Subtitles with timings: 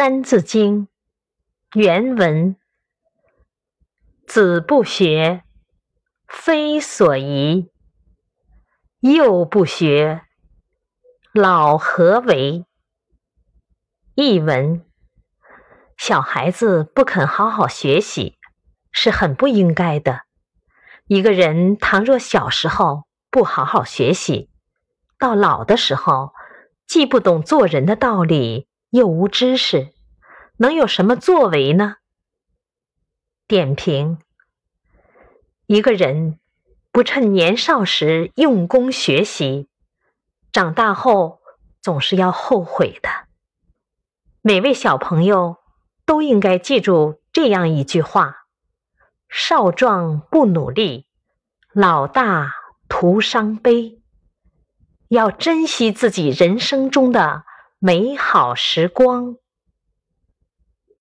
[0.00, 0.88] 三字经》
[1.78, 2.56] 原文：
[4.26, 5.44] 子不学，
[6.26, 7.68] 非所宜；
[9.00, 10.22] 幼不学，
[11.34, 12.64] 老何为？
[14.14, 14.86] 译文：
[15.98, 18.38] 小孩子不肯好好学习，
[18.90, 20.22] 是很不应该的。
[21.08, 24.48] 一个人倘若小时候不好好学习，
[25.18, 26.32] 到老的时候，
[26.86, 28.69] 既不懂做人的道理。
[28.90, 29.92] 又无知识，
[30.56, 31.96] 能有什么作为呢？
[33.46, 34.18] 点评：
[35.66, 36.40] 一个人
[36.90, 39.68] 不趁年少时用功学习，
[40.50, 41.40] 长大后
[41.80, 43.08] 总是要后悔的。
[44.42, 45.58] 每位小朋友
[46.04, 48.46] 都应该记住这样一句话：
[49.28, 51.06] 少壮不努力，
[51.72, 52.54] 老大
[52.88, 54.00] 徒伤悲。
[55.06, 57.44] 要珍惜自己人生中的。
[57.82, 59.36] 美好时光。